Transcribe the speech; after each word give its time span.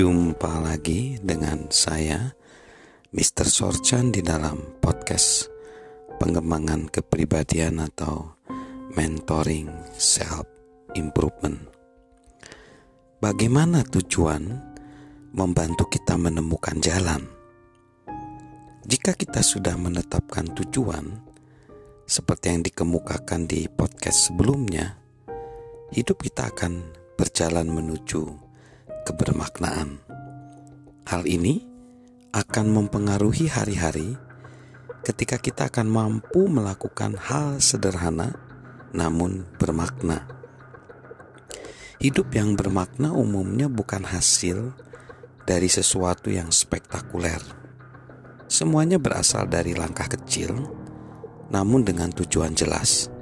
Jumpa 0.00 0.64
lagi 0.64 1.20
dengan 1.20 1.68
saya 1.68 2.32
Mr. 3.12 3.44
Sorchan 3.44 4.08
di 4.08 4.24
dalam 4.24 4.80
podcast 4.80 5.52
pengembangan 6.16 6.88
kepribadian 6.88 7.84
atau 7.84 8.32
mentoring 8.96 9.68
self 10.00 10.48
improvement. 10.96 11.68
Bagaimana 13.20 13.84
tujuan 13.84 14.72
membantu 15.36 15.92
kita 15.92 16.16
menemukan 16.16 16.80
jalan? 16.80 17.20
Jika 18.88 19.12
kita 19.12 19.44
sudah 19.44 19.76
menetapkan 19.76 20.48
tujuan 20.64 21.12
seperti 22.08 22.56
yang 22.56 22.64
dikemukakan 22.64 23.44
di 23.44 23.68
podcast 23.68 24.32
sebelumnya, 24.32 24.96
hidup 25.92 26.24
kita 26.24 26.48
akan 26.48 26.88
berjalan 27.20 27.68
menuju 27.68 28.48
kebermaknaan. 29.04 30.00
Hal 31.08 31.26
ini 31.26 31.66
akan 32.30 32.66
mempengaruhi 32.70 33.50
hari-hari 33.50 34.14
ketika 35.02 35.40
kita 35.40 35.66
akan 35.66 35.90
mampu 35.90 36.46
melakukan 36.46 37.18
hal 37.18 37.58
sederhana 37.58 38.38
namun 38.94 39.46
bermakna. 39.58 40.30
Hidup 42.00 42.32
yang 42.32 42.56
bermakna 42.56 43.12
umumnya 43.12 43.68
bukan 43.68 44.06
hasil 44.06 44.72
dari 45.44 45.68
sesuatu 45.68 46.30
yang 46.32 46.48
spektakuler. 46.48 47.42
Semuanya 48.46 48.96
berasal 48.96 49.46
dari 49.46 49.76
langkah 49.76 50.08
kecil, 50.08 50.54
namun 51.52 51.84
dengan 51.84 52.08
tujuan 52.14 52.56
jelas. 52.56 53.12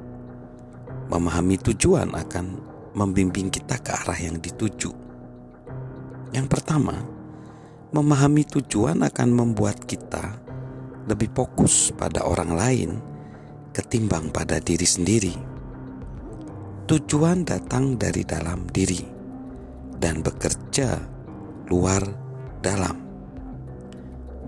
Memahami 1.09 1.57
tujuan 1.59 2.13
akan 2.15 2.47
membimbing 2.95 3.49
kita 3.51 3.81
ke 3.81 3.91
arah 3.93 4.21
yang 4.21 4.39
dituju 4.39 5.08
yang 6.33 6.45
pertama, 6.45 6.97
memahami 7.89 8.45
tujuan 8.45 9.01
akan 9.01 9.29
membuat 9.33 9.81
kita 9.89 10.37
lebih 11.09 11.33
fokus 11.33 11.89
pada 11.97 12.29
orang 12.29 12.53
lain 12.53 12.91
ketimbang 13.73 14.29
pada 14.29 14.61
diri 14.61 14.85
sendiri. 14.85 15.35
Tujuan 16.89 17.45
datang 17.45 17.97
dari 17.97 18.25
dalam 18.25 18.69
diri 18.69 19.01
dan 19.97 20.21
bekerja 20.21 21.01
luar 21.69 22.05
dalam. 22.61 22.97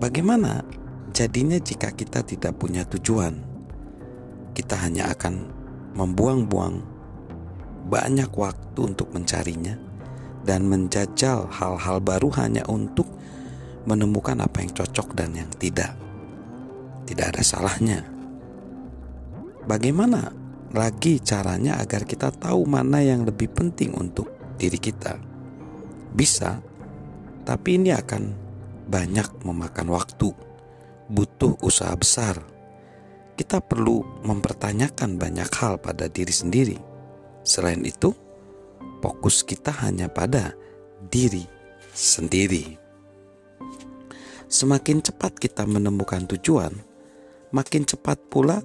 Bagaimana 0.01 0.65
jadinya 1.13 1.57
jika 1.61 1.93
kita 1.93 2.25
tidak 2.25 2.57
punya 2.57 2.85
tujuan? 2.85 3.41
Kita 4.53 4.75
hanya 4.81 5.13
akan 5.13 5.33
membuang-buang 5.93 6.75
banyak 7.89 8.29
waktu 8.33 8.79
untuk 8.81 9.13
mencarinya 9.13 9.90
dan 10.41 10.65
menjajal 10.65 11.49
hal-hal 11.49 11.97
baru 12.01 12.29
hanya 12.41 12.65
untuk 12.65 13.05
menemukan 13.85 14.37
apa 14.41 14.61
yang 14.61 14.71
cocok 14.73 15.13
dan 15.17 15.33
yang 15.33 15.49
tidak. 15.57 15.93
Tidak 17.05 17.25
ada 17.33 17.41
salahnya. 17.41 18.05
Bagaimana 19.65 20.33
lagi 20.73 21.21
caranya 21.21 21.77
agar 21.77 22.05
kita 22.05 22.33
tahu 22.33 22.65
mana 22.65 23.01
yang 23.01 23.25
lebih 23.25 23.51
penting 23.53 23.93
untuk 23.93 24.57
diri 24.57 24.77
kita? 24.77 25.17
Bisa, 26.11 26.61
tapi 27.45 27.77
ini 27.77 27.93
akan 27.93 28.23
banyak 28.89 29.45
memakan 29.45 29.87
waktu, 29.93 30.29
butuh 31.09 31.57
usaha 31.61 31.93
besar. 31.93 32.41
Kita 33.37 33.63
perlu 33.63 34.21
mempertanyakan 34.27 35.17
banyak 35.17 35.49
hal 35.57 35.81
pada 35.81 36.05
diri 36.11 36.33
sendiri. 36.33 36.77
Selain 37.41 37.81
itu, 37.81 38.13
fokus 39.01 39.41
kita 39.41 39.73
hanya 39.83 40.07
pada 40.07 40.53
diri 41.09 41.43
sendiri. 41.91 42.77
Semakin 44.51 45.01
cepat 45.01 45.39
kita 45.39 45.65
menemukan 45.65 46.27
tujuan, 46.37 46.71
makin 47.55 47.83
cepat 47.87 48.19
pula 48.29 48.61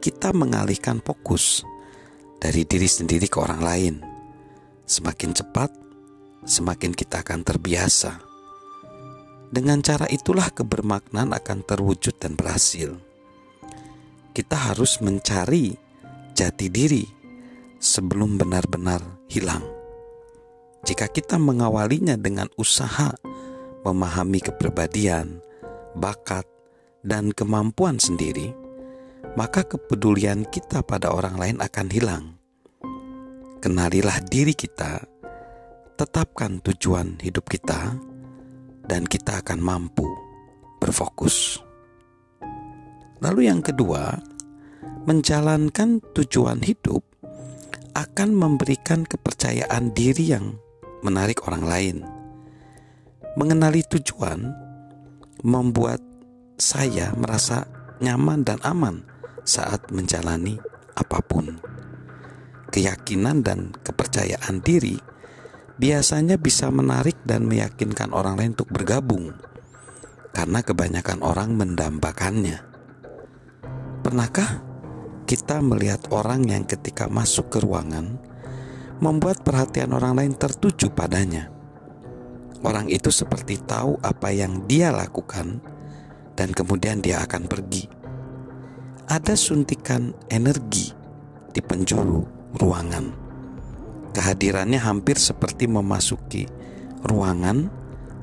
kita 0.00 0.30
mengalihkan 0.32 1.02
fokus 1.02 1.66
dari 2.38 2.62
diri 2.64 2.86
sendiri 2.86 3.26
ke 3.26 3.38
orang 3.42 3.60
lain. 3.62 3.94
Semakin 4.84 5.32
cepat, 5.32 5.74
semakin 6.44 6.92
kita 6.92 7.24
akan 7.24 7.40
terbiasa. 7.42 8.20
Dengan 9.50 9.80
cara 9.82 10.06
itulah 10.10 10.50
kebermaknaan 10.50 11.34
akan 11.34 11.58
terwujud 11.66 12.14
dan 12.20 12.34
berhasil. 12.38 12.94
Kita 14.34 14.70
harus 14.70 14.98
mencari 14.98 15.74
jati 16.34 16.66
diri 16.70 17.06
sebelum 17.78 18.38
benar-benar 18.38 19.02
hilang. 19.30 19.73
Jika 20.84 21.08
kita 21.08 21.40
mengawalinya 21.40 22.12
dengan 22.20 22.52
usaha 22.60 23.08
memahami 23.88 24.44
kepribadian, 24.44 25.40
bakat, 25.96 26.44
dan 27.00 27.32
kemampuan 27.32 27.96
sendiri, 27.96 28.52
maka 29.32 29.64
kepedulian 29.64 30.44
kita 30.44 30.84
pada 30.84 31.08
orang 31.08 31.40
lain 31.40 31.56
akan 31.64 31.88
hilang. 31.88 32.24
Kenalilah 33.64 34.20
diri 34.28 34.52
kita, 34.52 35.00
tetapkan 35.96 36.60
tujuan 36.60 37.16
hidup 37.16 37.48
kita, 37.48 37.96
dan 38.84 39.08
kita 39.08 39.40
akan 39.40 39.64
mampu 39.64 40.04
berfokus. 40.84 41.64
Lalu, 43.24 43.48
yang 43.48 43.64
kedua, 43.64 44.20
menjalankan 45.08 46.04
tujuan 46.12 46.60
hidup 46.60 47.00
akan 47.96 48.36
memberikan 48.36 49.08
kepercayaan 49.08 49.96
diri 49.96 50.36
yang 50.36 50.60
menarik 51.04 51.44
orang 51.44 51.64
lain. 51.68 51.96
Mengenali 53.36 53.84
tujuan 53.84 54.40
membuat 55.44 56.00
saya 56.56 57.12
merasa 57.12 57.68
nyaman 58.00 58.40
dan 58.42 58.58
aman 58.64 59.04
saat 59.44 59.92
menjalani 59.92 60.56
apa 60.96 61.20
pun. 61.20 61.60
Keyakinan 62.72 63.44
dan 63.44 63.76
kepercayaan 63.84 64.64
diri 64.64 64.98
biasanya 65.78 66.40
bisa 66.40 66.72
menarik 66.72 67.20
dan 67.22 67.46
meyakinkan 67.46 68.10
orang 68.10 68.40
lain 68.40 68.56
untuk 68.56 68.72
bergabung 68.72 69.36
karena 70.34 70.64
kebanyakan 70.64 71.22
orang 71.22 71.54
mendambakannya. 71.54 72.58
Pernahkah 74.02 74.64
kita 75.24 75.62
melihat 75.62 76.04
orang 76.10 76.44
yang 76.44 76.66
ketika 76.66 77.08
masuk 77.08 77.48
ke 77.48 77.58
ruangan 77.62 78.18
membuat 79.02 79.42
perhatian 79.42 79.90
orang 79.94 80.14
lain 80.18 80.34
tertuju 80.36 80.90
padanya. 80.92 81.50
Orang 82.64 82.88
itu 82.88 83.12
seperti 83.12 83.60
tahu 83.60 84.00
apa 84.00 84.32
yang 84.32 84.64
dia 84.64 84.88
lakukan, 84.88 85.60
dan 86.32 86.48
kemudian 86.54 87.02
dia 87.04 87.20
akan 87.20 87.44
pergi. 87.44 87.84
Ada 89.04 89.36
suntikan 89.36 90.16
energi 90.32 90.88
di 91.52 91.60
penjuru 91.60 92.24
ruangan. 92.56 93.22
Kehadirannya 94.16 94.80
hampir 94.80 95.20
seperti 95.20 95.68
memasuki 95.68 96.48
ruangan 97.04 97.68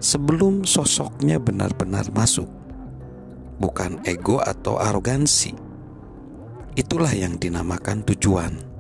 sebelum 0.02 0.66
sosoknya 0.66 1.38
benar-benar 1.38 2.10
masuk, 2.10 2.50
bukan 3.62 4.02
ego 4.10 4.42
atau 4.42 4.82
arogansi. 4.82 5.54
Itulah 6.74 7.14
yang 7.14 7.38
dinamakan 7.38 8.02
tujuan 8.08 8.71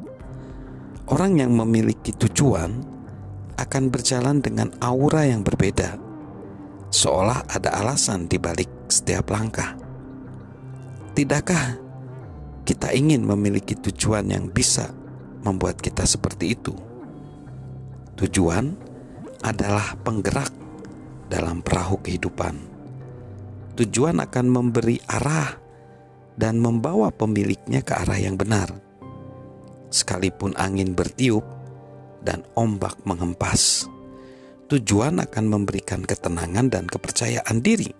Orang 1.12 1.44
yang 1.44 1.52
memiliki 1.52 2.16
tujuan 2.16 2.72
akan 3.60 3.84
berjalan 3.92 4.40
dengan 4.40 4.72
aura 4.80 5.28
yang 5.28 5.44
berbeda, 5.44 6.00
seolah 6.88 7.52
ada 7.52 7.84
alasan 7.84 8.32
di 8.32 8.40
balik 8.40 8.88
setiap 8.88 9.28
langkah. 9.28 9.76
Tidakkah 11.12 11.76
kita 12.64 12.96
ingin 12.96 13.28
memiliki 13.28 13.76
tujuan 13.76 14.32
yang 14.32 14.48
bisa 14.56 14.96
membuat 15.44 15.84
kita 15.84 16.08
seperti 16.08 16.56
itu? 16.56 16.72
Tujuan 18.16 18.72
adalah 19.44 20.00
penggerak 20.00 20.56
dalam 21.28 21.60
perahu 21.60 22.00
kehidupan. 22.00 22.56
Tujuan 23.76 24.16
akan 24.24 24.48
memberi 24.48 24.96
arah 25.12 25.60
dan 26.40 26.56
membawa 26.64 27.12
pemiliknya 27.12 27.84
ke 27.84 28.00
arah 28.00 28.16
yang 28.16 28.40
benar 28.40 28.91
sekalipun 29.92 30.56
angin 30.56 30.96
bertiup 30.96 31.44
dan 32.24 32.48
ombak 32.56 32.98
menghempas. 33.04 33.86
Tujuan 34.72 35.20
akan 35.20 35.46
memberikan 35.52 36.02
ketenangan 36.08 36.72
dan 36.72 36.88
kepercayaan 36.88 37.60
diri 37.60 37.92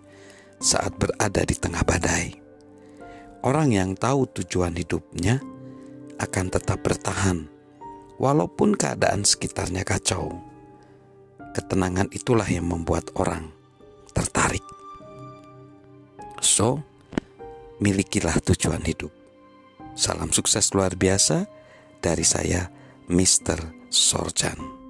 saat 0.58 0.96
berada 0.96 1.44
di 1.44 1.56
tengah 1.60 1.84
badai. 1.84 2.32
Orang 3.44 3.76
yang 3.76 4.00
tahu 4.00 4.30
tujuan 4.32 4.78
hidupnya 4.80 5.44
akan 6.22 6.54
tetap 6.54 6.80
bertahan, 6.86 7.50
walaupun 8.22 8.78
keadaan 8.78 9.26
sekitarnya 9.26 9.82
kacau. 9.82 10.30
Ketenangan 11.52 12.14
itulah 12.16 12.48
yang 12.48 12.70
membuat 12.70 13.12
orang 13.20 13.52
tertarik. 14.16 14.64
So, 16.40 16.80
milikilah 17.84 18.40
tujuan 18.46 18.86
hidup. 18.86 19.12
Salam 19.98 20.32
sukses 20.32 20.72
luar 20.72 20.96
biasa 20.96 21.50
dari 22.02 22.26
saya, 22.26 22.68
Mr. 23.08 23.88
Sorjan. 23.88 24.81